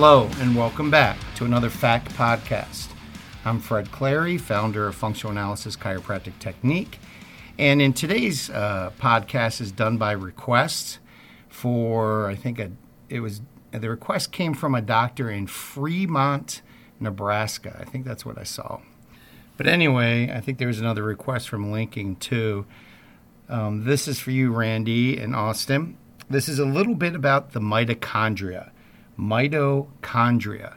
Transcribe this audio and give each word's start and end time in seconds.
Hello, 0.00 0.30
and 0.38 0.54
welcome 0.54 0.92
back 0.92 1.18
to 1.34 1.44
another 1.44 1.68
Fact 1.68 2.12
Podcast. 2.12 2.86
I'm 3.44 3.58
Fred 3.58 3.90
Clary, 3.90 4.38
founder 4.38 4.86
of 4.86 4.94
Functional 4.94 5.32
Analysis 5.32 5.76
Chiropractic 5.76 6.38
Technique. 6.38 7.00
And 7.58 7.82
in 7.82 7.92
today's 7.92 8.48
uh, 8.48 8.92
podcast 9.00 9.60
is 9.60 9.72
done 9.72 9.98
by 9.98 10.12
request 10.12 11.00
for, 11.48 12.28
I 12.28 12.36
think 12.36 12.60
a, 12.60 12.70
it 13.08 13.18
was, 13.18 13.40
the 13.72 13.90
request 13.90 14.30
came 14.30 14.54
from 14.54 14.76
a 14.76 14.80
doctor 14.80 15.28
in 15.28 15.48
Fremont, 15.48 16.62
Nebraska. 17.00 17.76
I 17.80 17.84
think 17.84 18.04
that's 18.04 18.24
what 18.24 18.38
I 18.38 18.44
saw. 18.44 18.78
But 19.56 19.66
anyway, 19.66 20.30
I 20.32 20.38
think 20.38 20.58
there 20.58 20.68
was 20.68 20.78
another 20.78 21.02
request 21.02 21.48
from 21.48 21.72
Lincoln 21.72 22.14
too. 22.14 22.66
Um, 23.48 23.82
this 23.82 24.06
is 24.06 24.20
for 24.20 24.30
you, 24.30 24.52
Randy 24.52 25.18
and 25.18 25.34
Austin. 25.34 25.98
This 26.30 26.48
is 26.48 26.60
a 26.60 26.64
little 26.64 26.94
bit 26.94 27.16
about 27.16 27.50
the 27.50 27.60
mitochondria 27.60 28.70
mitochondria. 29.18 30.76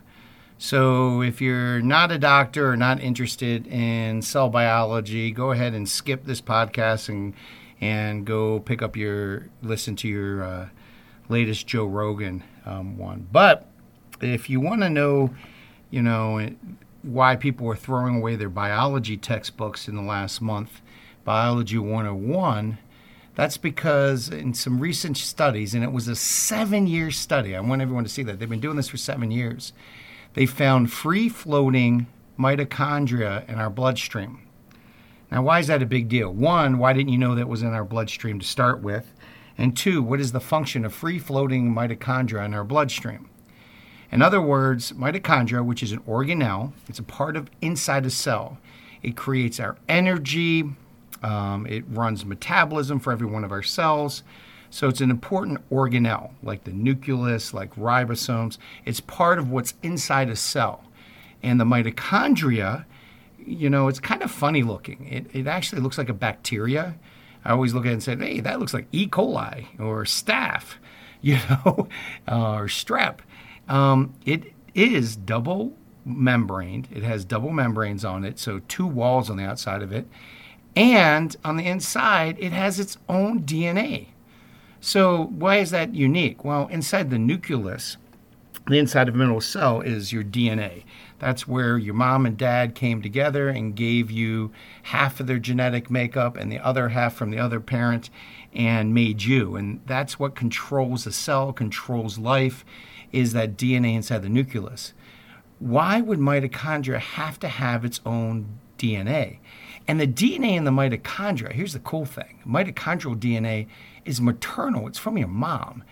So, 0.58 1.22
if 1.22 1.42
you're 1.42 1.82
not 1.82 2.12
a 2.12 2.20
doctor 2.20 2.70
or 2.70 2.78
not 2.78 3.02
interested 3.02 3.66
in 3.68 4.22
cell 4.22 4.50
biology, 4.50 5.32
go 5.32 5.52
ahead 5.52 5.74
and 5.74 5.90
skip 5.90 6.26
this 6.26 6.42
podcast 6.42 7.10
and 7.10 7.34
and 7.80 8.26
go 8.26 8.60
pick 8.60 8.82
up 8.82 8.96
your 8.96 9.48
listen 9.64 9.96
to 9.98 10.08
your 10.08 10.44
uh, 10.44 10.70
latest 11.30 11.66
Joe 11.66 11.86
Rogan 11.86 12.44
um, 12.66 12.98
one. 12.98 13.28
But 13.32 13.68
if 14.22 14.50
you 14.50 14.60
want 14.60 14.82
to 14.82 14.90
know, 14.90 15.34
you 15.90 16.04
know, 16.04 16.48
why 17.02 17.36
people 17.36 17.68
are 17.68 17.76
throwing 17.76 18.18
away 18.18 18.36
their 18.36 18.50
biology 18.50 19.18
textbooks 19.18 19.88
in 19.88 19.96
the 19.96 20.04
last 20.04 20.42
month, 20.42 20.82
Biology 21.24 21.78
101 21.78 22.78
that's 23.36 23.58
because 23.58 24.30
in 24.30 24.54
some 24.54 24.80
recent 24.80 25.18
studies, 25.18 25.74
and 25.74 25.84
it 25.84 25.92
was 25.92 26.08
a 26.08 26.16
seven 26.16 26.88
year 26.88 27.12
study, 27.12 27.56
I 27.56 27.62
want 27.62 27.82
everyone 27.82 28.04
to 28.04 28.10
see 28.10 28.24
that. 28.24 28.40
They've 28.40 28.50
been 28.50 28.60
doing 28.60 28.78
this 28.78 28.90
for 28.90 28.98
seven 28.98 29.32
years. 29.32 29.74
They 30.34 30.46
found 30.46 30.92
free 30.92 31.30
floating 31.30 32.08
mitochondria 32.38 33.48
in 33.48 33.56
our 33.56 33.70
bloodstream. 33.70 34.48
Now, 35.32 35.44
why 35.44 35.60
is 35.60 35.68
that 35.68 35.82
a 35.82 35.86
big 35.86 36.10
deal? 36.10 36.34
One, 36.34 36.78
why 36.78 36.92
didn't 36.92 37.10
you 37.10 37.18
know 37.18 37.36
that 37.36 37.48
was 37.48 37.62
in 37.62 37.74
our 37.74 37.86
bloodstream 37.86 38.40
to 38.40 38.46
start 38.46 38.82
with? 38.82 39.14
And 39.58 39.78
two, 39.78 40.02
what 40.02 40.20
is 40.20 40.32
the 40.32 40.40
function 40.42 40.84
of 40.84 40.94
free 40.94 41.20
floating 41.20 41.74
mitochondria 41.74 42.46
in 42.46 42.54
our 42.54 42.66
bloodstream? 42.66 43.30
In 44.12 44.22
other 44.22 44.42
words, 44.42 44.92
mitochondria, 44.92 45.64
which 45.64 45.82
is 45.82 45.94
an 45.94 46.00
organelle, 46.00 46.74
it's 46.90 47.00
a 47.00 47.04
part 47.04 47.38
of 47.38 47.50
inside 47.62 48.06
a 48.06 48.10
cell. 48.10 48.58
It 49.02 49.16
creates 49.16 49.60
our 49.60 49.78
energy, 49.88 50.66
um, 51.24 51.66
it 51.68 51.84
runs 51.88 52.26
metabolism 52.26 53.00
for 53.00 53.12
every 53.12 53.28
one 53.28 53.44
of 53.44 53.52
our 53.52 53.64
cells. 53.64 54.24
So 54.70 54.88
it's 54.88 55.02
an 55.02 55.12
important 55.12 55.70
organelle, 55.70 56.32
like 56.42 56.64
the 56.64 56.72
nucleus, 56.72 57.54
like 57.54 57.76
ribosomes. 57.76 58.58
It's 58.86 59.02
part 59.02 59.38
of 59.38 59.50
what's 59.50 59.74
inside 59.84 60.30
a 60.30 60.36
cell. 60.36 60.86
And 61.44 61.60
the 61.60 61.66
mitochondria, 61.66 62.86
you 63.38 63.70
know, 63.70 63.88
it's 63.88 64.00
kind 64.00 64.22
of 64.22 64.32
funny 64.32 64.64
looking. 64.64 65.08
It, 65.08 65.28
it 65.36 65.48
actually 65.48 65.82
looks 65.82 65.98
like 65.98 66.10
a 66.10 66.14
bacteria. 66.14 66.96
I 67.44 67.52
always 67.52 67.74
look 67.74 67.86
at 67.86 67.90
it 67.90 67.94
and 67.94 68.04
say, 68.04 68.16
hey, 68.16 68.40
that 68.40 68.60
looks 68.60 68.74
like 68.74 68.88
E. 68.92 69.08
coli 69.08 69.66
or 69.80 70.04
staph, 70.06 70.76
you 71.22 71.38
know, 71.50 71.88
uh, 72.28 72.54
or 72.54 72.66
strep. 72.68 73.20
Um, 73.68 74.14
it 74.26 74.54
is 74.74 75.16
double 75.16 75.74
membraned. 76.06 76.88
It 76.92 77.04
has 77.04 77.26
double 77.26 77.52
membranes 77.52 78.06
on 78.06 78.24
it, 78.24 78.40
so 78.40 78.60
two 78.68 78.88
walls 78.88 79.30
on 79.30 79.38
the 79.38 79.44
outside 79.44 79.82
of 79.82 79.92
it. 79.92 80.08
And 80.76 81.36
on 81.44 81.58
the 81.58 81.66
inside, 81.68 82.38
it 82.40 82.52
has 82.52 82.80
its 82.80 82.98
own 83.10 83.44
DNA. 83.44 84.08
So, 84.80 85.26
why 85.26 85.58
is 85.58 85.72
that 85.72 85.94
unique? 85.94 86.44
Well, 86.44 86.68
inside 86.68 87.10
the 87.10 87.20
nucleus, 87.20 87.98
the 88.68 88.80
inside 88.80 89.10
of 89.10 89.16
a 89.16 89.18
mineral 89.18 89.42
cell 89.42 89.82
is 89.82 90.14
your 90.14 90.24
DNA. 90.24 90.84
That's 91.20 91.48
where 91.48 91.78
your 91.78 91.94
mom 91.94 92.26
and 92.26 92.38
dad 92.38 92.74
came 92.74 93.02
together 93.02 93.50
and 93.50 93.76
gave 93.76 94.10
you 94.10 94.52
half 94.84 95.20
of 95.20 95.28
their 95.28 95.40
genetic 95.40 95.92
makeup 95.92 96.36
and 96.36 96.52
the 96.52 96.60
other 96.60 96.90
half 96.90 97.14
from 97.14 97.32
the 97.32 97.38
other 97.38 97.60
parent 97.60 98.10
and 98.54 98.94
made 98.94 99.24
you. 99.24 99.56
And 99.56 99.82
that's 99.86 100.18
what 100.18 100.36
controls 100.36 101.04
the 101.04 101.12
cell, 101.12 101.54
controls 101.54 102.18
life, 102.18 102.66
is 103.12 103.34
that 103.34 103.58
DNA 103.58 103.96
inside 103.96 104.24
the 104.24 104.30
nucleus. 104.30 104.94
Why 105.60 106.02
would 106.02 106.20
mitochondria 106.20 107.00
have 107.00 107.40
to 107.42 107.48
have 107.48 107.86
its 107.86 108.00
own 108.06 108.60
DNA? 108.82 109.38
And 109.88 110.00
the 110.00 110.08
DNA 110.08 110.56
in 110.56 110.64
the 110.64 110.72
mitochondria, 110.72 111.52
here's 111.52 111.74
the 111.74 111.80
cool 111.80 112.06
thing 112.06 112.40
mitochondrial 112.48 113.18
DNA 113.18 113.68
is 114.06 114.22
maternal, 114.22 114.88
it's 114.88 115.00
from 115.00 115.18
your 115.18 115.28
mom. 115.28 115.84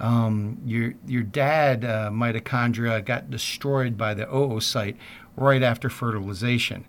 Um, 0.00 0.58
your, 0.64 0.94
your 1.06 1.22
dad 1.22 1.84
uh, 1.84 2.10
mitochondria 2.10 3.04
got 3.04 3.30
destroyed 3.30 3.96
by 3.96 4.12
the 4.14 4.26
oocyte 4.26 4.96
right 5.36 5.62
after 5.62 5.88
fertilization. 5.88 6.84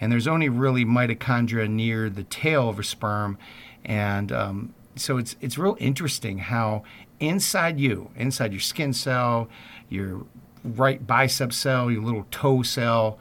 And 0.00 0.12
there's 0.12 0.26
only 0.26 0.48
really 0.48 0.84
mitochondria 0.84 1.68
near 1.68 2.10
the 2.10 2.24
tail 2.24 2.68
of 2.68 2.78
a 2.78 2.84
sperm. 2.84 3.38
And 3.84 4.30
um, 4.30 4.74
so 4.96 5.16
it's, 5.16 5.36
it's 5.40 5.58
real 5.58 5.76
interesting 5.80 6.38
how 6.38 6.84
inside 7.18 7.78
you, 7.78 8.10
inside 8.16 8.52
your 8.52 8.60
skin 8.60 8.92
cell, 8.92 9.48
your 9.88 10.24
right 10.64 11.06
bicep 11.06 11.52
cell, 11.52 11.90
your 11.90 12.02
little 12.02 12.26
toe 12.30 12.62
cell, 12.62 13.18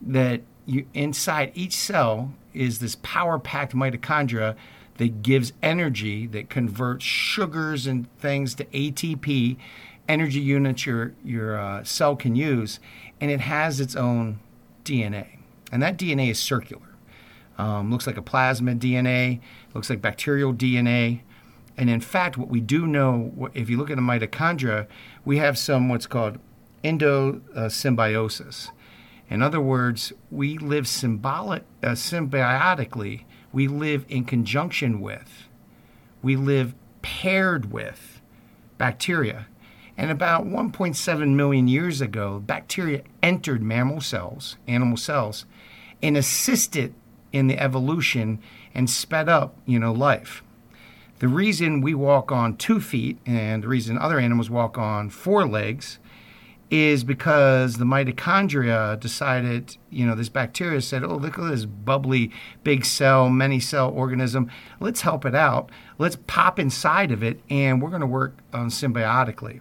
that 0.00 0.42
you, 0.68 0.86
inside 0.92 1.50
each 1.54 1.74
cell 1.74 2.32
is 2.52 2.78
this 2.78 2.96
power 3.02 3.38
packed 3.38 3.74
mitochondria 3.74 4.54
that 4.98 5.22
gives 5.22 5.52
energy, 5.62 6.26
that 6.26 6.50
converts 6.50 7.04
sugars 7.04 7.86
and 7.86 8.06
things 8.18 8.54
to 8.56 8.64
ATP, 8.66 9.56
energy 10.08 10.40
units 10.40 10.84
your, 10.84 11.14
your 11.24 11.58
uh, 11.58 11.82
cell 11.84 12.16
can 12.16 12.36
use, 12.36 12.80
and 13.20 13.30
it 13.30 13.40
has 13.40 13.80
its 13.80 13.96
own 13.96 14.40
DNA. 14.84 15.38
And 15.72 15.82
that 15.82 15.96
DNA 15.96 16.30
is 16.30 16.38
circular. 16.38 16.82
Um, 17.56 17.90
looks 17.90 18.06
like 18.06 18.16
a 18.16 18.22
plasmid 18.22 18.78
DNA, 18.78 19.40
looks 19.74 19.88
like 19.88 20.02
bacterial 20.02 20.52
DNA. 20.52 21.20
And 21.76 21.88
in 21.88 22.00
fact, 22.00 22.36
what 22.36 22.48
we 22.48 22.60
do 22.60 22.86
know, 22.86 23.50
if 23.54 23.70
you 23.70 23.78
look 23.78 23.90
at 23.90 23.96
the 23.96 24.02
mitochondria, 24.02 24.86
we 25.24 25.38
have 25.38 25.56
some 25.56 25.88
what's 25.88 26.06
called 26.06 26.38
endosymbiosis. 26.84 28.70
In 29.30 29.42
other 29.42 29.60
words, 29.60 30.12
we 30.30 30.56
live 30.58 30.88
symbolic, 30.88 31.64
uh, 31.82 31.88
symbiotically. 31.88 33.24
We 33.52 33.68
live 33.68 34.04
in 34.08 34.24
conjunction 34.24 35.00
with, 35.00 35.48
we 36.22 36.36
live 36.36 36.74
paired 37.02 37.72
with 37.72 38.20
bacteria. 38.76 39.46
And 39.96 40.10
about 40.10 40.46
1.7 40.46 41.34
million 41.34 41.66
years 41.66 42.00
ago, 42.00 42.38
bacteria 42.38 43.02
entered 43.22 43.62
mammal 43.62 44.00
cells, 44.00 44.56
animal 44.68 44.96
cells, 44.96 45.44
and 46.00 46.16
assisted 46.16 46.94
in 47.32 47.48
the 47.48 47.58
evolution 47.58 48.38
and 48.74 48.88
sped 48.88 49.28
up, 49.28 49.56
you 49.66 49.78
know, 49.78 49.92
life. 49.92 50.42
The 51.18 51.28
reason 51.28 51.80
we 51.80 51.94
walk 51.94 52.30
on 52.30 52.56
two 52.56 52.80
feet 52.80 53.18
and 53.26 53.64
the 53.64 53.68
reason 53.68 53.98
other 53.98 54.20
animals 54.20 54.48
walk 54.48 54.78
on 54.78 55.10
four 55.10 55.46
legs 55.48 55.98
is 56.70 57.02
because 57.02 57.76
the 57.78 57.84
mitochondria 57.84 58.98
decided, 59.00 59.76
you 59.90 60.06
know, 60.06 60.14
this 60.14 60.28
bacteria 60.28 60.80
said, 60.80 61.02
oh, 61.02 61.16
look 61.16 61.38
at 61.38 61.48
this 61.50 61.64
bubbly 61.64 62.30
big 62.62 62.84
cell, 62.84 63.30
many 63.30 63.58
cell 63.58 63.90
organism. 63.90 64.50
Let's 64.78 65.00
help 65.00 65.24
it 65.24 65.34
out. 65.34 65.70
Let's 65.96 66.16
pop 66.26 66.58
inside 66.58 67.10
of 67.10 67.22
it, 67.22 67.40
and 67.48 67.80
we're 67.80 67.88
going 67.88 68.02
to 68.02 68.06
work 68.06 68.36
symbiotically. 68.52 69.60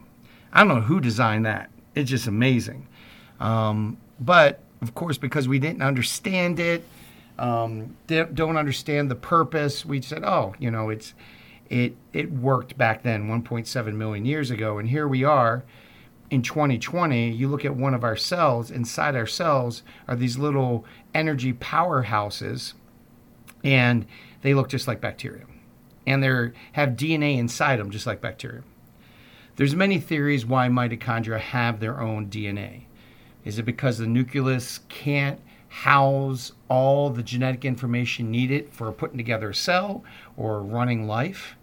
I 0.51 0.59
don't 0.59 0.67
know 0.67 0.81
who 0.81 0.99
designed 0.99 1.45
that. 1.45 1.69
It's 1.95 2.09
just 2.09 2.27
amazing. 2.27 2.87
Um, 3.39 3.97
but 4.19 4.59
of 4.81 4.93
course, 4.93 5.17
because 5.17 5.47
we 5.47 5.59
didn't 5.59 5.81
understand 5.81 6.59
it, 6.59 6.83
um, 7.39 7.95
don't 8.07 8.57
understand 8.57 9.09
the 9.09 9.15
purpose, 9.15 9.85
we 9.85 10.01
said, 10.01 10.23
oh, 10.23 10.55
you 10.59 10.71
know, 10.71 10.89
it's 10.89 11.13
it 11.69 11.95
it 12.13 12.31
worked 12.31 12.77
back 12.77 13.03
then, 13.03 13.27
1.7 13.27 13.93
million 13.93 14.25
years 14.25 14.49
ago, 14.49 14.77
and 14.77 14.89
here 14.89 15.07
we 15.07 15.23
are 15.23 15.63
in 16.29 16.41
2020, 16.41 17.31
you 17.31 17.47
look 17.47 17.63
at 17.63 17.75
one 17.75 17.93
of 17.93 18.03
our 18.03 18.17
cells, 18.17 18.69
inside 18.69 19.15
our 19.15 19.25
cells 19.25 19.83
are 20.07 20.15
these 20.15 20.37
little 20.37 20.85
energy 21.13 21.53
powerhouses, 21.53 22.73
and 23.63 24.05
they 24.41 24.53
look 24.53 24.69
just 24.69 24.87
like 24.87 24.99
bacteria. 24.99 25.45
And 26.05 26.23
they 26.23 26.51
have 26.73 26.89
DNA 26.91 27.37
inside 27.37 27.79
them, 27.79 27.91
just 27.91 28.05
like 28.05 28.21
bacteria. 28.21 28.63
There's 29.55 29.75
many 29.75 29.99
theories 29.99 30.45
why 30.45 30.67
mitochondria 30.67 31.39
have 31.39 31.79
their 31.79 31.99
own 31.99 32.29
DNA. 32.29 32.83
Is 33.43 33.57
it 33.57 33.63
because 33.63 33.97
the 33.97 34.07
nucleus 34.07 34.81
can't 34.89 35.39
house 35.69 36.53
all 36.69 37.09
the 37.09 37.23
genetic 37.23 37.65
information 37.65 38.31
needed 38.31 38.69
for 38.69 38.91
putting 38.91 39.17
together 39.17 39.49
a 39.49 39.55
cell 39.55 40.03
or 40.35 40.61
running 40.61 41.07
life? 41.07 41.55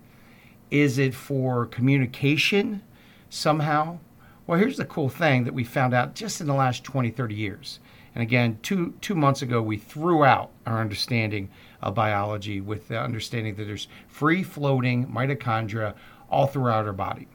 Is 0.70 0.98
it 0.98 1.14
for 1.14 1.66
communication 1.66 2.82
somehow? 3.28 3.98
Well, 4.46 4.58
here's 4.58 4.76
the 4.76 4.84
cool 4.84 5.08
thing 5.08 5.44
that 5.44 5.54
we 5.54 5.64
found 5.64 5.94
out 5.94 6.14
just 6.14 6.40
in 6.40 6.46
the 6.46 6.54
last 6.54 6.84
20, 6.84 7.10
30 7.10 7.34
years. 7.34 7.80
And 8.14 8.22
again, 8.22 8.58
two, 8.62 8.94
two 9.00 9.14
months 9.14 9.40
ago, 9.40 9.62
we 9.62 9.78
threw 9.78 10.24
out 10.24 10.50
our 10.66 10.80
understanding 10.80 11.48
of 11.80 11.94
biology 11.94 12.60
with 12.60 12.88
the 12.88 13.00
understanding 13.00 13.54
that 13.56 13.64
there's 13.64 13.88
free 14.06 14.42
floating 14.42 15.06
mitochondria 15.06 15.94
all 16.30 16.46
throughout 16.46 16.86
our 16.86 16.92
body. 16.92 17.26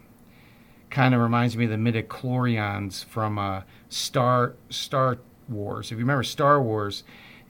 kind 0.89 1.15
of 1.15 1.21
reminds 1.21 1.57
me 1.57 1.65
of 1.65 1.71
the 1.71 1.77
midichlorians 1.77 3.03
from 3.05 3.37
uh, 3.37 3.61
Star 3.89 4.53
Star 4.69 5.17
Wars. 5.47 5.87
If 5.87 5.97
you 5.97 6.03
remember 6.03 6.23
Star 6.23 6.61
Wars, 6.61 7.03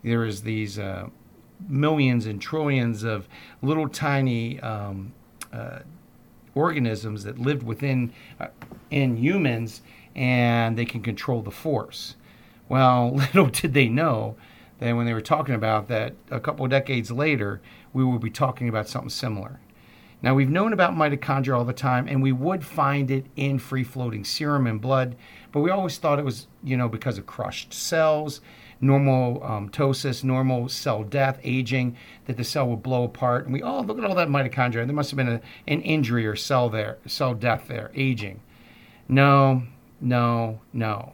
there 0.03 0.25
is 0.25 0.41
these 0.41 0.79
uh, 0.79 1.09
millions 1.67 2.25
and 2.25 2.41
trillions 2.41 3.03
of 3.03 3.27
little 3.61 3.87
tiny 3.89 4.59
um, 4.61 5.13
uh, 5.51 5.79
organisms 6.59 7.23
that 7.23 7.39
lived 7.39 7.63
within 7.63 8.11
uh, 8.39 8.47
in 8.91 9.17
humans, 9.17 9.81
and 10.15 10.77
they 10.77 10.85
can 10.85 11.01
control 11.01 11.41
the 11.41 11.51
force. 11.51 12.15
Well, 12.67 13.15
little 13.33 13.47
did 13.47 13.73
they 13.73 13.87
know 13.87 14.35
that 14.79 14.95
when 14.95 15.05
they 15.05 15.13
were 15.13 15.21
talking 15.21 15.55
about 15.55 15.87
that 15.87 16.13
a 16.29 16.39
couple 16.39 16.67
decades 16.67 17.11
later, 17.11 17.61
we 17.93 18.03
will 18.03 18.19
be 18.19 18.29
talking 18.29 18.69
about 18.69 18.87
something 18.87 19.09
similar. 19.09 19.59
Now, 20.21 20.35
we've 20.35 20.49
known 20.49 20.73
about 20.73 20.95
mitochondria 20.95 21.57
all 21.57 21.63
the 21.63 21.71
time, 21.73 22.07
and 22.07 22.21
we 22.21 22.33
would 22.33 22.65
find 22.65 23.09
it 23.09 23.25
in 23.37 23.57
free 23.57 23.85
floating 23.85 24.25
serum 24.25 24.67
and 24.67 24.81
blood, 24.81 25.15
but 25.53 25.61
we 25.61 25.69
always 25.69 25.97
thought 25.97 26.19
it 26.19 26.25
was, 26.25 26.47
you 26.61 26.75
know, 26.75 26.89
because 26.89 27.17
of 27.17 27.25
crushed 27.25 27.73
cells, 27.73 28.41
normal 28.81 29.43
um, 29.43 29.69
ptosis, 29.69 30.23
normal 30.23 30.69
cell 30.69 31.03
death, 31.03 31.39
aging, 31.43 31.97
that 32.25 32.37
the 32.37 32.43
cell 32.43 32.67
would 32.67 32.83
blow 32.83 33.03
apart. 33.03 33.45
And 33.45 33.53
we, 33.53 33.61
oh, 33.61 33.81
look 33.81 33.97
at 33.97 34.05
all 34.05 34.15
that 34.15 34.29
mitochondria. 34.29 34.85
There 34.85 34.95
must 34.95 35.11
have 35.11 35.17
been 35.17 35.27
a, 35.27 35.41
an 35.67 35.81
injury 35.81 36.25
or 36.25 36.35
cell 36.35 36.69
there, 36.69 36.97
cell 37.05 37.33
death 37.33 37.67
there, 37.67 37.91
aging. 37.95 38.41
No, 39.07 39.63
no, 39.99 40.61
no. 40.71 41.13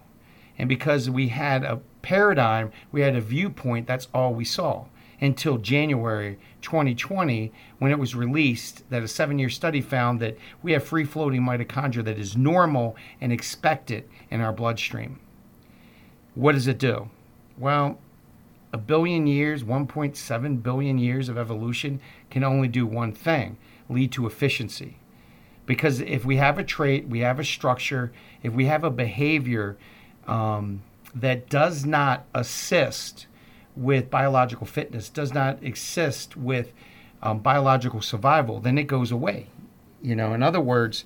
And 0.58 0.70
because 0.70 1.10
we 1.10 1.30
had 1.30 1.64
a 1.64 1.80
paradigm, 2.02 2.72
we 2.92 3.02
had 3.02 3.16
a 3.16 3.22
viewpoint, 3.22 3.88
that's 3.88 4.08
all 4.14 4.34
we 4.34 4.46
saw 4.46 4.86
until 5.22 5.58
January 5.58 6.38
2020 6.62 7.52
when 7.80 7.92
it 7.92 8.00
was 8.00 8.16
released 8.16 8.88
that 8.90 9.04
a 9.04 9.08
seven 9.08 9.40
year 9.40 9.50
study 9.50 9.82
found 9.82 10.20
that 10.20 10.38
we 10.62 10.74
have 10.74 10.84
free 10.84 11.06
floating 11.06 11.42
mitochondria 11.42 12.04
that 12.04 12.20
is 12.20 12.36
normal 12.36 12.96
and 13.22 13.32
expected 13.32 14.08
in 14.30 14.42
our 14.42 14.52
bloodstream. 14.52 15.20
What 16.34 16.52
does 16.52 16.68
it 16.68 16.78
do? 16.78 17.10
Well, 17.57 18.00
a 18.74 18.78
billion 18.78 19.25
years, 19.25 19.63
1.7 19.63 20.62
billion 20.62 20.98
years 20.98 21.30
of 21.30 21.38
evolution 21.38 22.02
can 22.30 22.44
only 22.44 22.68
do 22.68 22.86
one 22.86 23.13
thing 23.13 23.57
lead 23.88 24.12
to 24.13 24.28
efficiency. 24.28 24.98
Because 25.66 26.02
if 26.02 26.25
we 26.25 26.38
have 26.38 26.60
a 26.60 26.63
trait, 26.63 27.07
we 27.07 27.19
have 27.19 27.40
a 27.40 27.44
structure, 27.44 28.12
if 28.44 28.54
we 28.54 28.66
have 28.66 28.84
a 28.84 28.92
behavior 28.92 29.78
um, 30.28 30.81
that 31.13 31.50
does 31.50 31.86
not 31.86 32.25
assist 32.34 33.28
with 33.75 34.10
biological 34.10 34.68
fitness, 34.68 35.10
does 35.10 35.34
not 35.34 35.63
assist 35.63 36.36
with 36.38 36.74
um, 37.22 37.40
biological 37.40 38.01
survival, 38.01 38.60
then 38.60 38.78
it 38.78 38.88
goes 38.88 39.12
away. 39.12 39.48
You 40.01 40.16
know, 40.16 40.34
in 40.34 40.44
other 40.44 40.62
words, 40.62 41.06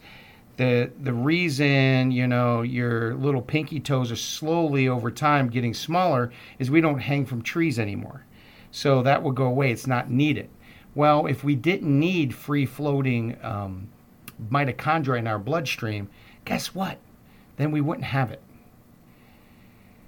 the 0.60 0.92
the 1.00 1.14
reason 1.14 2.12
you 2.12 2.28
know 2.28 2.64
your 2.64 3.16
little 3.16 3.42
pinky 3.42 3.80
toes 3.80 4.12
are 4.12 4.18
slowly 4.18 4.90
over 4.90 5.10
time 5.10 5.48
getting 5.48 5.74
smaller 5.74 6.34
is 6.60 6.70
we 6.70 6.82
don't 6.82 7.00
hang 7.00 7.26
from 7.26 7.42
trees 7.42 7.80
anymore. 7.80 8.26
So 8.70 9.02
that 9.04 9.24
would 9.24 9.36
go 9.36 9.46
away. 9.46 9.72
It's 9.72 9.88
not 9.88 10.12
needed. 10.12 10.50
Well, 10.94 11.28
if 11.28 11.46
we 11.46 11.56
didn't 11.56 11.98
need 11.98 12.36
free 12.36 12.66
floating 12.66 13.38
um, 13.42 13.88
mitochondria 14.52 15.20
in 15.20 15.28
our 15.28 15.40
bloodstream, 15.40 16.10
guess 16.44 16.76
what? 16.76 16.98
Then 17.56 17.72
we 17.72 17.80
wouldn't 17.80 18.08
have 18.08 18.30
it. 18.30 18.42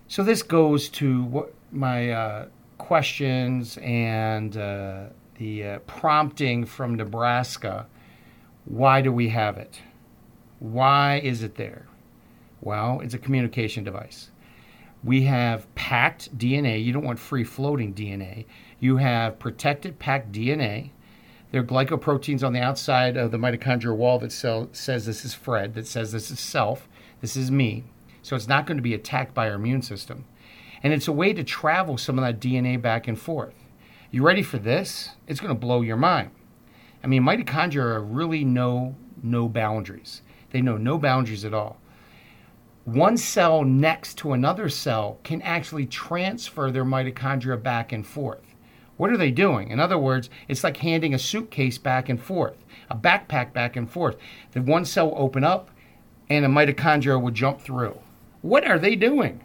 So 0.09 0.21
this 0.21 0.43
goes 0.43 0.89
to 0.89 1.23
what 1.23 1.53
my 1.71 2.11
uh, 2.11 2.45
questions 2.77 3.77
and 3.81 4.57
uh, 4.57 5.05
the 5.37 5.65
uh, 5.65 5.79
prompting 5.79 6.65
from 6.65 6.95
Nebraska. 6.95 7.87
Why 8.65 9.01
do 9.01 9.13
we 9.13 9.29
have 9.29 9.57
it? 9.57 9.79
Why 10.61 11.19
is 11.23 11.41
it 11.41 11.55
there? 11.55 11.87
Well, 12.61 12.99
it's 12.99 13.15
a 13.15 13.17
communication 13.17 13.83
device. 13.83 14.29
We 15.03 15.23
have 15.23 15.73
packed 15.73 16.37
DNA. 16.37 16.85
You 16.85 16.93
don't 16.93 17.03
want 17.03 17.17
free 17.17 17.43
floating 17.43 17.95
DNA. 17.95 18.45
You 18.79 18.97
have 18.97 19.39
protected 19.39 19.97
packed 19.97 20.31
DNA. 20.31 20.91
There 21.49 21.61
are 21.61 21.65
glycoproteins 21.65 22.43
on 22.43 22.53
the 22.53 22.61
outside 22.61 23.17
of 23.17 23.31
the 23.31 23.39
mitochondrial 23.39 23.95
wall 23.95 24.19
that 24.19 24.31
says 24.31 25.05
this 25.07 25.25
is 25.25 25.33
Fred, 25.33 25.73
that 25.73 25.87
says 25.87 26.11
this 26.11 26.29
is 26.29 26.39
self, 26.39 26.87
this 27.21 27.35
is 27.35 27.49
me. 27.49 27.85
So 28.21 28.35
it's 28.35 28.47
not 28.47 28.67
going 28.67 28.77
to 28.77 28.83
be 28.83 28.93
attacked 28.93 29.33
by 29.33 29.49
our 29.49 29.55
immune 29.55 29.81
system. 29.81 30.25
And 30.83 30.93
it's 30.93 31.07
a 31.07 31.11
way 31.11 31.33
to 31.33 31.43
travel 31.43 31.97
some 31.97 32.19
of 32.19 32.23
that 32.23 32.39
DNA 32.39 32.79
back 32.79 33.07
and 33.07 33.19
forth. 33.19 33.55
You 34.11 34.21
ready 34.21 34.43
for 34.43 34.59
this? 34.59 35.09
It's 35.25 35.39
going 35.39 35.55
to 35.55 35.59
blow 35.59 35.81
your 35.81 35.97
mind. 35.97 36.29
I 37.03 37.07
mean, 37.07 37.23
mitochondria 37.23 38.05
really 38.07 38.45
no 38.45 38.95
no 39.23 39.49
boundaries. 39.49 40.21
They 40.51 40.61
know 40.61 40.77
no 40.77 40.97
boundaries 40.97 41.45
at 41.45 41.53
all. 41.53 41.77
One 42.85 43.15
cell 43.17 43.63
next 43.63 44.17
to 44.19 44.33
another 44.33 44.67
cell 44.69 45.19
can 45.23 45.41
actually 45.41 45.85
transfer 45.85 46.71
their 46.71 46.85
mitochondria 46.85 47.61
back 47.61 47.91
and 47.91 48.05
forth. 48.05 48.55
What 48.97 49.11
are 49.11 49.17
they 49.17 49.31
doing? 49.31 49.69
In 49.69 49.79
other 49.79 49.97
words, 49.97 50.29
it's 50.47 50.63
like 50.63 50.77
handing 50.77 51.13
a 51.13 51.19
suitcase 51.19 51.77
back 51.77 52.09
and 52.09 52.21
forth, 52.21 52.57
a 52.89 52.95
backpack 52.95 53.53
back 53.53 53.75
and 53.75 53.89
forth. 53.89 54.17
The 54.51 54.61
one 54.61 54.85
cell 54.85 55.09
will 55.09 55.23
open 55.23 55.43
up 55.43 55.69
and 56.29 56.45
a 56.45 56.47
mitochondria 56.47 57.21
will 57.21 57.31
jump 57.31 57.61
through. 57.61 57.99
What 58.41 58.65
are 58.65 58.79
they 58.79 58.95
doing? 58.95 59.43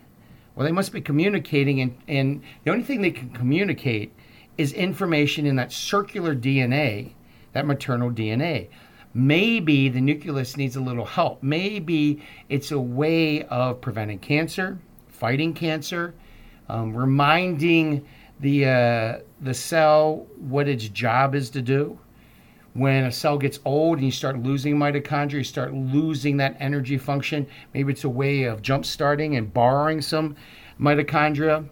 Well, 0.55 0.64
they 0.64 0.73
must 0.73 0.93
be 0.93 1.02
communicating, 1.02 1.81
and, 1.82 1.99
and 2.09 2.43
the 2.64 2.70
only 2.70 2.85
thing 2.85 3.02
they 3.02 3.11
can 3.11 3.29
communicate 3.31 4.14
is 4.56 4.73
information 4.73 5.44
in 5.44 5.56
that 5.56 5.70
circular 5.70 6.35
DNA, 6.35 7.12
that 7.52 7.67
maternal 7.67 8.11
DNA. 8.11 8.69
Maybe 9.16 9.88
the 9.88 10.02
nucleus 10.02 10.58
needs 10.58 10.76
a 10.76 10.80
little 10.82 11.06
help. 11.06 11.42
Maybe 11.42 12.20
it's 12.50 12.70
a 12.70 12.78
way 12.78 13.44
of 13.44 13.80
preventing 13.80 14.18
cancer, 14.18 14.78
fighting 15.08 15.54
cancer, 15.54 16.12
um, 16.68 16.94
reminding 16.94 18.04
the 18.40 18.66
uh, 18.66 19.18
the 19.40 19.54
cell 19.54 20.26
what 20.36 20.68
its 20.68 20.88
job 20.88 21.34
is 21.34 21.48
to 21.50 21.62
do. 21.62 21.98
When 22.74 23.04
a 23.04 23.10
cell 23.10 23.38
gets 23.38 23.58
old 23.64 23.96
and 23.96 24.04
you 24.04 24.12
start 24.12 24.42
losing 24.42 24.76
mitochondria, 24.76 25.38
you 25.38 25.44
start 25.44 25.72
losing 25.72 26.36
that 26.36 26.58
energy 26.60 26.98
function. 26.98 27.46
Maybe 27.72 27.94
it's 27.94 28.04
a 28.04 28.10
way 28.10 28.42
of 28.42 28.60
jump 28.60 28.84
starting 28.84 29.34
and 29.36 29.50
borrowing 29.50 30.02
some 30.02 30.37
mitochondria. 30.78 31.66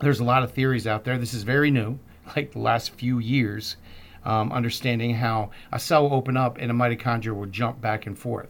There's 0.00 0.18
a 0.18 0.24
lot 0.24 0.42
of 0.42 0.50
theories 0.50 0.88
out 0.88 1.04
there. 1.04 1.18
This 1.18 1.34
is 1.34 1.44
very 1.44 1.70
new, 1.70 2.00
like 2.34 2.50
the 2.50 2.58
last 2.58 2.90
few 2.90 3.20
years 3.20 3.76
um, 4.24 4.52
understanding 4.52 5.14
how 5.14 5.50
a 5.72 5.78
cell 5.78 6.04
will 6.08 6.16
open 6.16 6.36
up 6.36 6.58
and 6.58 6.70
a 6.70 6.74
mitochondria 6.74 7.34
will 7.34 7.46
jump 7.46 7.80
back 7.80 8.06
and 8.06 8.18
forth. 8.18 8.48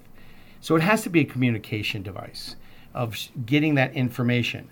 So 0.61 0.77
it 0.77 0.83
has 0.83 1.03
to 1.03 1.11
be 1.11 1.21
a 1.21 1.25
communication 1.25 2.03
device 2.03 2.57
of 2.95 3.17
getting 3.45 3.75
that 3.75 3.93
information. 3.95 4.69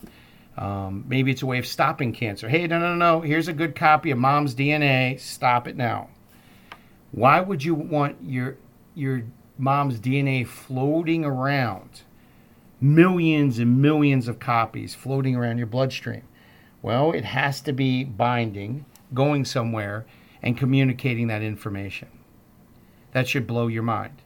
Um, 0.57 1.05
maybe 1.09 1.31
it's 1.31 1.43
a 1.43 1.47
way 1.47 1.59
of 1.59 1.67
stopping 1.67 2.13
cancer. 2.13 2.49
Hey, 2.49 2.67
no, 2.67 2.79
no, 2.79 2.95
no, 2.95 3.21
here's 3.21 3.49
a 3.49 3.53
good 3.53 3.75
copy 3.75 4.11
of 4.11 4.19
mom's 4.19 4.55
DNA. 4.55 5.19
Stop 5.19 5.67
it 5.67 5.77
now. 5.77 6.09
Why 7.11 7.41
would 7.41 7.65
you 7.65 7.75
want 7.75 8.17
your 8.23 8.57
your 8.95 9.23
mom's 9.59 9.99
DNA 9.99 10.47
floating 10.47 11.25
around? 11.25 12.03
Millions 12.81 13.59
and 13.59 13.81
millions 13.81 14.29
of 14.29 14.39
copies 14.39 14.95
floating 14.95 15.37
around 15.37 15.59
your 15.59 15.67
bloodstream. 15.67 16.23
Well, 16.81 17.13
it 17.13 17.25
has 17.25 17.61
to 17.63 17.73
be 17.73 18.03
binding, 18.03 18.85
going 19.15 19.45
somewhere, 19.45 20.05
and 20.43 20.57
communicating 20.57 21.29
that 21.29 21.43
information. 21.43 22.09
That 23.13 23.29
should 23.29 23.47
blow 23.47 23.69
your 23.69 23.83
mind. 23.83 24.23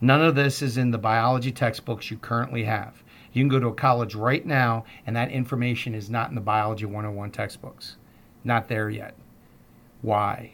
None 0.00 0.22
of 0.22 0.36
this 0.36 0.62
is 0.62 0.78
in 0.78 0.92
the 0.92 0.98
biology 0.98 1.50
textbooks 1.50 2.10
you 2.10 2.18
currently 2.18 2.64
have. 2.64 3.02
You 3.32 3.42
can 3.42 3.48
go 3.48 3.58
to 3.58 3.68
a 3.68 3.74
college 3.74 4.14
right 4.14 4.44
now, 4.44 4.84
and 5.06 5.16
that 5.16 5.30
information 5.30 5.94
is 5.94 6.08
not 6.08 6.28
in 6.28 6.34
the 6.34 6.40
Biology 6.40 6.86
101 6.86 7.30
textbooks. 7.30 7.96
Not 8.44 8.68
there 8.68 8.88
yet. 8.88 9.14
Why? 10.00 10.52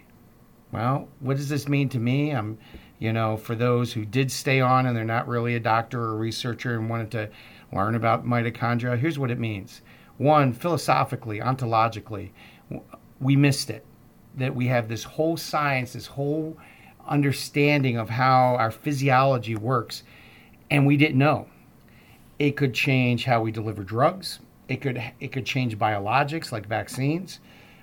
Well, 0.73 1.08
what 1.20 1.37
does 1.37 1.49
this 1.49 1.68
mean 1.68 1.88
to 1.90 1.99
me? 1.99 2.30
I'm, 2.30 2.58
you 2.99 3.12
know, 3.12 3.37
for 3.37 3.54
those 3.54 3.92
who 3.92 4.04
did 4.04 4.32
stay 4.32 4.61
on 4.61 4.87
and 4.87 4.96
they're 4.96 5.04
not 5.04 5.28
really 5.28 5.54
a 5.54 5.61
doctor 5.61 6.02
or 6.02 6.12
a 6.12 6.16
researcher 6.16 6.75
and 6.75 6.90
wanted 6.90 7.11
to 7.12 7.30
learn 7.73 7.94
about 7.94 8.26
mitochondria, 8.26 8.99
here's 8.99 9.18
what 9.18 9.30
it 9.30 9.38
means. 9.38 9.82
One, 10.16 10.52
philosophically, 10.52 11.40
ontologically, 11.40 12.30
we 13.20 13.37
missed 13.37 13.70
it 13.70 13.84
that 14.37 14.55
we 14.55 14.67
have 14.67 14.88
this 14.88 15.05
whole 15.05 15.37
science, 15.37 15.93
this 15.93 16.07
whole 16.07 16.57
understanding 17.07 17.97
of 17.97 18.11
how 18.11 18.57
our 18.57 18.71
physiology 18.71 19.55
works, 19.55 20.03
and 20.71 20.87
we 20.87 20.97
didn't 20.97 21.19
know. 21.19 21.47
It 22.38 22.57
could 22.57 22.75
change 22.75 23.25
how 23.25 23.43
we 23.43 23.53
deliver 23.53 23.85
drugs. 23.85 24.41
It 24.69 24.81
could 24.81 25.03
it 25.21 25.29
could 25.29 25.47
change 25.47 25.79
biologics 25.79 26.50
like 26.50 26.67
vaccines. 26.67 27.41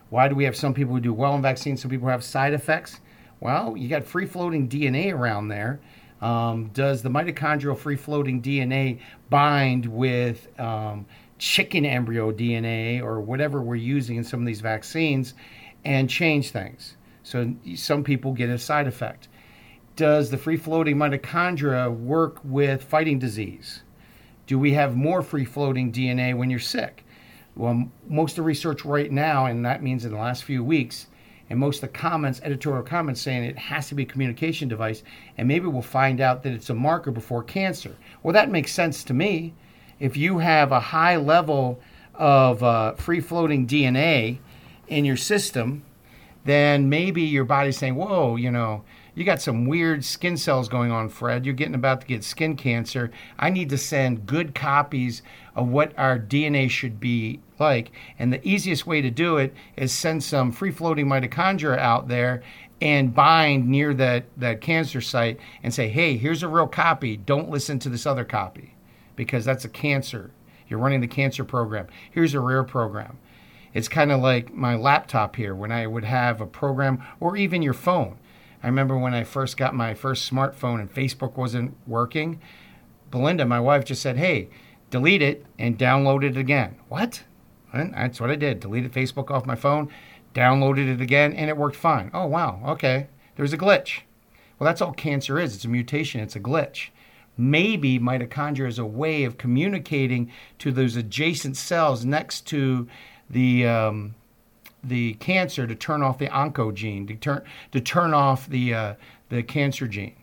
Why 0.10 0.28
do 0.28 0.36
we 0.36 0.44
have 0.44 0.58
some 0.58 0.74
people 0.74 0.94
who 0.94 1.00
do 1.00 1.14
well 1.14 1.36
in 1.36 1.42
vaccines, 1.42 1.82
some 1.82 1.90
people 1.92 2.10
have 2.10 2.24
side 2.24 2.54
effects? 2.54 3.00
Well, 3.40 3.78
you 3.78 3.88
got 3.88 4.04
free 4.04 4.26
floating 4.26 4.68
DNA 4.68 5.14
around 5.14 5.48
there. 5.48 5.80
Um, 6.22 6.70
does 6.74 7.02
the 7.02 7.10
mitochondrial 7.10 7.78
free 7.78 7.96
floating 7.96 8.42
DNA 8.42 9.00
bind 9.30 9.86
with 9.86 10.48
um, 10.60 11.06
chicken 11.40 11.86
embryo 11.86 12.32
DNA 12.32 13.02
or 13.02 13.20
whatever 13.20 13.62
we're 13.62 13.76
using 13.76 14.18
in 14.18 14.24
some 14.24 14.42
of 14.42 14.46
these 14.46 14.62
vaccines? 14.62 15.34
And 15.84 16.10
change 16.10 16.52
things. 16.52 16.96
So 17.24 17.54
some 17.76 18.04
people 18.04 18.34
get 18.34 18.50
a 18.50 18.58
side 18.58 18.88
effect. 18.88 19.28
Does 19.96 20.30
the 20.30 20.38
free 20.38 20.58
floating 20.58 20.96
mitochondria 20.96 21.96
work 21.96 22.40
with 22.44 22.84
fighting 22.84 23.20
disease? 23.20 23.82
Do 24.48 24.58
we 24.58 24.74
have 24.74 24.96
more 24.96 25.22
free 25.22 25.46
floating 25.46 25.92
DNA 25.92 26.36
when 26.36 26.50
you're 26.50 26.60
sick? 26.60 27.06
Well, 27.56 27.90
most 28.08 28.32
of 28.32 28.36
the 28.38 28.42
research 28.44 28.86
right 28.86 29.12
now, 29.12 29.46
and 29.46 29.66
that 29.66 29.84
means 29.84 30.06
in 30.06 30.12
the 30.12 30.18
last 30.18 30.44
few 30.44 30.64
weeks, 30.64 31.08
and 31.50 31.60
most 31.60 31.84
of 31.84 31.92
the 31.92 31.98
comments, 31.98 32.40
editorial 32.44 32.84
comments 32.84 33.20
saying 33.20 33.44
it 33.44 33.58
has 33.58 33.90
to 33.90 33.96
be 33.96 34.04
a 34.04 34.06
communication 34.06 34.70
device, 34.70 35.04
and 35.38 35.48
maybe 35.48 35.68
we'll 35.68 35.82
find 35.82 36.22
out 36.22 36.44
that 36.44 36.54
it's 36.54 36.70
a 36.70 36.74
marker 36.74 37.12
before 37.12 37.44
cancer. 37.44 37.96
Well, 38.24 38.34
that 38.34 38.50
makes 38.50 38.72
sense 38.72 39.04
to 39.06 39.14
me. 39.14 39.54
If 40.00 40.16
you 40.16 40.40
have 40.40 40.72
a 40.72 40.80
high 40.80 41.18
level 41.18 41.82
of 42.16 42.64
uh, 42.64 42.94
free 42.94 43.20
floating 43.20 43.68
DNA 43.68 44.40
in 44.92 45.06
your 45.06 45.18
system, 45.18 45.84
then 46.44 46.90
maybe 46.90 47.22
your 47.22 47.46
body's 47.46 47.78
saying, 47.78 47.96
whoa, 47.96 48.36
you 48.36 48.52
know, 48.52 48.84
you 49.14 49.24
got 49.24 49.42
some 49.42 49.66
weird 49.66 50.06
skin 50.06 50.38
cells 50.38 50.70
going 50.70 50.92
on, 50.92 51.10
Fred. 51.10 51.46
You're 51.46 51.54
getting 51.56 51.76
about 51.76 52.02
to 52.02 52.08
get 52.08 52.24
skin 52.24 52.56
cancer. 52.56 53.12
I 53.38 53.50
need 53.50 53.70
to 53.70 53.78
send 53.78 54.26
good 54.26 54.56
copies 54.56 55.22
of 55.56 55.68
what 55.68 55.98
our 55.98 56.18
DNA 56.18 56.70
should 56.70 57.00
be 57.00 57.42
like. 57.60 57.92
And 58.18 58.32
the 58.32 58.46
easiest 58.48 58.88
way 58.88 59.02
to 59.02 59.12
do 59.12 59.38
it 59.38 59.54
is 59.76 59.92
send 59.92 60.24
some 60.24 60.52
free 60.52 60.72
floating 60.72 61.08
mitochondria 61.08 61.78
out 61.78 62.08
there 62.08 62.42
and 62.80 63.14
bind 63.14 63.68
near 63.68 63.94
that, 63.94 64.26
that 64.38 64.62
cancer 64.62 65.02
site 65.02 65.40
and 65.62 65.74
say, 65.74 65.90
hey, 65.90 66.18
here's 66.18 66.42
a 66.42 66.48
real 66.48 66.68
copy. 66.68 67.18
Don't 67.18 67.50
listen 67.50 67.80
to 67.80 67.90
this 67.90 68.06
other 68.06 68.26
copy 68.26 68.76
because 69.16 69.46
that's 69.46 69.66
a 69.66 69.70
cancer. 69.70 70.32
You're 70.68 70.80
running 70.80 71.02
the 71.02 71.08
cancer 71.08 71.44
program. 71.44 71.88
Here's 72.12 72.34
a 72.34 72.40
rare 72.40 72.64
program. 72.64 73.20
It's 73.74 73.88
kind 73.88 74.12
of 74.12 74.22
like 74.22 74.54
my 74.54 74.76
laptop 74.76 75.36
here 75.36 75.56
when 75.56 75.72
I 75.72 75.88
would 75.88 76.04
have 76.04 76.42
a 76.42 76.46
program 76.46 77.04
or 77.20 77.38
even 77.38 77.62
your 77.62 77.74
phone. 77.74 78.18
I 78.64 78.68
remember 78.68 78.98
when 78.98 79.14
I 79.14 79.24
first 79.24 79.58
got 79.58 79.74
my 79.74 79.94
first 79.94 80.32
smartphone 80.32 80.80
and 80.80 80.94
Facebook 80.94 81.36
wasn't 81.36 81.76
working. 81.88 82.40
Belinda, 83.10 83.46
my 83.46 83.60
wife, 83.60 83.86
just 83.86 84.02
said, 84.02 84.18
hey, 84.18 84.50
delete 84.90 85.22
it 85.22 85.46
and 85.58 85.80
download 85.80 86.24
it 86.24 86.38
again. 86.38 86.78
What? 86.90 87.24
And 87.74 87.94
that's 87.94 88.22
what 88.22 88.30
I 88.30 88.36
did. 88.36 88.60
Deleted 88.60 88.92
Facebook 88.92 89.32
off 89.32 89.46
my 89.46 89.56
phone, 89.56 89.90
downloaded 90.34 90.94
it 90.94 91.02
again, 91.02 91.34
and 91.34 91.50
it 91.50 91.58
worked 91.58 91.76
fine. 91.76 92.12
Oh, 92.14 92.26
wow. 92.26 92.62
Okay. 92.66 93.08
There's 93.36 93.54
a 93.54 93.58
glitch. 93.58 94.02
Well, 94.60 94.66
that's 94.66 94.82
all 94.82 94.94
cancer 94.94 95.40
is. 95.40 95.56
It's 95.56 95.66
a 95.66 95.70
mutation, 95.70 96.22
it's 96.22 96.36
a 96.36 96.40
glitch. 96.40 96.90
Maybe 97.38 97.98
mitochondria 97.98 98.68
is 98.68 98.78
a 98.78 98.86
way 98.86 99.24
of 99.24 99.38
communicating 99.38 100.32
to 100.60 100.72
those 100.72 100.96
adjacent 100.96 101.58
cells 101.58 102.06
next 102.06 102.46
to 102.48 102.88
the 103.32 103.66
um, 103.66 104.16
the 104.84 105.14
cancer 105.16 105.66
to 105.66 105.76
turn 105.76 106.04
off 106.04 106.18
the 106.18 106.28
oncogene, 106.28 107.08
to 107.08 107.16
turn 107.16 107.44
to 107.72 107.82
turn 107.82 108.14
off 108.14 108.48
the 108.48 108.74
uh, 108.74 108.94
the 109.30 109.42
cancer 109.42 109.88
gene. 109.88 110.16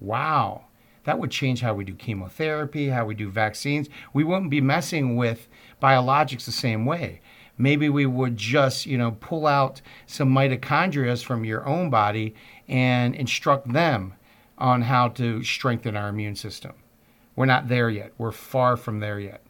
Wow, 0.00 0.66
that 1.04 1.18
would 1.18 1.30
change 1.30 1.60
how 1.60 1.74
we 1.74 1.84
do 1.84 1.94
chemotherapy, 1.94 2.88
how 2.88 3.04
we 3.06 3.14
do 3.14 3.30
vaccines. 3.30 3.88
We 4.12 4.24
wouldn't 4.24 4.50
be 4.50 4.60
messing 4.60 5.16
with 5.16 5.48
biologics 5.82 6.44
the 6.44 6.52
same 6.52 6.84
way. 6.84 7.20
Maybe 7.60 7.88
we 7.88 8.06
would 8.06 8.36
just, 8.36 8.86
you 8.86 8.96
know, 8.96 9.16
pull 9.18 9.44
out 9.44 9.82
some 10.06 10.32
mitochondria 10.32 11.20
from 11.24 11.44
your 11.44 11.66
own 11.66 11.90
body 11.90 12.34
and 12.68 13.16
instruct 13.16 13.72
them 13.72 14.14
on 14.58 14.82
how 14.82 15.08
to 15.08 15.42
strengthen 15.42 15.96
our 15.96 16.08
immune 16.08 16.36
system. 16.36 16.74
We're 17.34 17.46
not 17.46 17.68
there 17.68 17.90
yet. 17.90 18.12
We're 18.16 18.30
far 18.30 18.76
from 18.76 19.00
there 19.00 19.18
yet. 19.18 19.42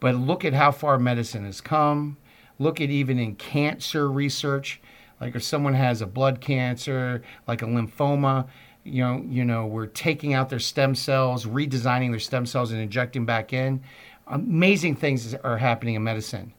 But 0.00 0.14
look 0.14 0.44
at 0.44 0.52
how 0.52 0.70
far 0.72 0.98
medicine 0.98 1.44
has 1.44 1.60
come 1.60 2.18
look 2.58 2.80
at 2.80 2.90
even 2.90 3.18
in 3.18 3.36
cancer 3.36 4.10
research, 4.10 4.80
like 5.20 5.34
if 5.34 5.42
someone 5.42 5.74
has 5.74 6.02
a 6.02 6.06
blood 6.06 6.40
cancer, 6.40 7.22
like 7.46 7.62
a 7.62 7.66
lymphoma, 7.66 8.48
you 8.84 9.02
know, 9.02 9.24
you 9.28 9.44
know, 9.44 9.66
we're 9.66 9.86
taking 9.86 10.34
out 10.34 10.48
their 10.48 10.58
stem 10.58 10.94
cells, 10.94 11.44
redesigning 11.46 12.10
their 12.10 12.20
stem 12.20 12.46
cells 12.46 12.72
and 12.72 12.80
injecting 12.80 13.24
back 13.24 13.52
in. 13.52 13.82
Amazing 14.26 14.96
things 14.96 15.34
are 15.34 15.58
happening 15.58 15.94
in 15.94 16.04
medicine. 16.04 16.52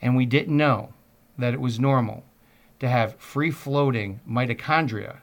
And 0.00 0.16
we 0.16 0.26
didn't 0.26 0.56
know 0.56 0.92
that 1.38 1.54
it 1.54 1.60
was 1.60 1.80
normal 1.80 2.24
to 2.80 2.88
have 2.88 3.16
free 3.16 3.50
floating 3.50 4.20
mitochondria 4.28 5.18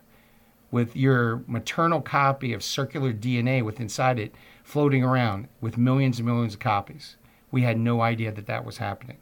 with 0.72 0.96
your 0.96 1.44
maternal 1.48 2.02
copy 2.02 2.54
of 2.54 2.64
circular 2.64 3.14
DNA 3.14 3.64
with 3.64 3.80
inside 3.80 4.18
it 4.18 4.34
floating 4.64 5.04
around 5.04 5.48
with 5.60 5.78
millions 5.78 6.20
and 6.20 6.26
millions 6.26 6.54
of 6.54 6.60
copies. 6.60 7.18
We 7.52 7.64
had 7.64 7.78
no 7.78 8.02
idea 8.02 8.32
that 8.32 8.48
that 8.48 8.66
was 8.66 8.78
happening. 8.78 9.18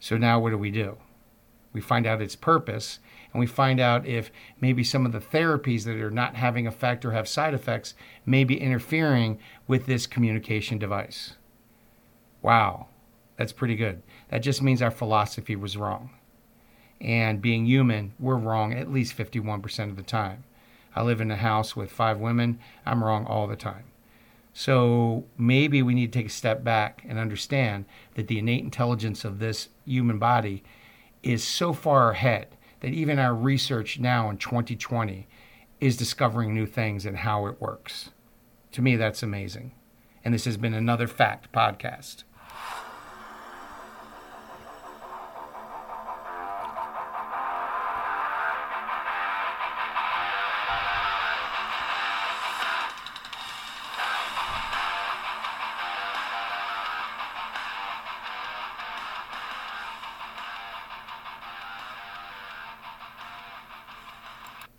So 0.00 0.16
now 0.16 0.38
what 0.38 0.50
do 0.50 0.58
we 0.58 0.70
do? 0.70 0.98
We 1.72 1.80
find 1.80 2.06
out 2.06 2.22
its 2.22 2.36
purpose 2.36 3.00
and 3.32 3.40
we 3.40 3.46
find 3.46 3.78
out 3.78 4.06
if 4.06 4.30
maybe 4.60 4.82
some 4.82 5.04
of 5.04 5.12
the 5.12 5.20
therapies 5.20 5.84
that 5.84 5.96
are 5.96 6.10
not 6.10 6.36
having 6.36 6.66
effect 6.66 7.04
or 7.04 7.12
have 7.12 7.28
side 7.28 7.54
effects 7.54 7.94
may 8.24 8.44
be 8.44 8.60
interfering 8.60 9.38
with 9.66 9.86
this 9.86 10.06
communication 10.06 10.78
device. 10.78 11.34
Wow, 12.40 12.86
that's 13.36 13.52
pretty 13.52 13.76
good. 13.76 14.02
That 14.30 14.38
just 14.38 14.62
means 14.62 14.80
our 14.80 14.90
philosophy 14.90 15.56
was 15.56 15.76
wrong. 15.76 16.10
And 17.00 17.42
being 17.42 17.66
human, 17.66 18.14
we're 18.18 18.36
wrong 18.36 18.72
at 18.72 18.90
least 18.90 19.16
51% 19.16 19.90
of 19.90 19.96
the 19.96 20.02
time. 20.02 20.44
I 20.96 21.02
live 21.02 21.20
in 21.20 21.30
a 21.30 21.36
house 21.36 21.76
with 21.76 21.92
five 21.92 22.18
women, 22.18 22.58
I'm 22.86 23.04
wrong 23.04 23.26
all 23.26 23.46
the 23.46 23.56
time. 23.56 23.84
So 24.58 25.24
maybe 25.38 25.82
we 25.82 25.94
need 25.94 26.12
to 26.12 26.18
take 26.18 26.26
a 26.26 26.30
step 26.30 26.64
back 26.64 27.04
and 27.08 27.16
understand 27.16 27.84
that 28.16 28.26
the 28.26 28.40
innate 28.40 28.64
intelligence 28.64 29.24
of 29.24 29.38
this 29.38 29.68
human 29.84 30.18
body 30.18 30.64
is 31.22 31.44
so 31.44 31.72
far 31.72 32.10
ahead 32.10 32.56
that 32.80 32.88
even 32.88 33.20
our 33.20 33.36
research 33.36 34.00
now 34.00 34.28
in 34.28 34.36
2020 34.36 35.28
is 35.80 35.96
discovering 35.96 36.54
new 36.54 36.66
things 36.66 37.06
and 37.06 37.18
how 37.18 37.46
it 37.46 37.60
works. 37.60 38.10
To 38.72 38.82
me, 38.82 38.96
that's 38.96 39.22
amazing. 39.22 39.74
And 40.24 40.34
this 40.34 40.44
has 40.44 40.56
been 40.56 40.74
another 40.74 41.06
Fact 41.06 41.52
Podcast. 41.52 42.24